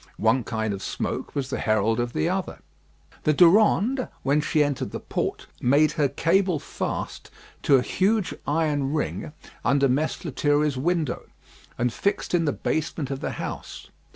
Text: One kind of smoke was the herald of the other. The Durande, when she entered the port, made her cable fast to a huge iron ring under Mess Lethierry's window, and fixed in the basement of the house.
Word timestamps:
One 0.17 0.43
kind 0.43 0.73
of 0.73 0.81
smoke 0.81 1.35
was 1.35 1.51
the 1.51 1.59
herald 1.59 1.99
of 1.99 2.13
the 2.13 2.27
other. 2.27 2.57
The 3.21 3.33
Durande, 3.35 4.07
when 4.23 4.41
she 4.41 4.63
entered 4.63 4.89
the 4.89 4.99
port, 4.99 5.45
made 5.61 5.91
her 5.91 6.07
cable 6.09 6.57
fast 6.57 7.29
to 7.61 7.75
a 7.75 7.83
huge 7.83 8.33
iron 8.47 8.93
ring 8.93 9.31
under 9.63 9.87
Mess 9.87 10.25
Lethierry's 10.25 10.75
window, 10.75 11.27
and 11.77 11.93
fixed 11.93 12.33
in 12.33 12.45
the 12.45 12.51
basement 12.51 13.11
of 13.11 13.19
the 13.19 13.33
house. 13.33 13.91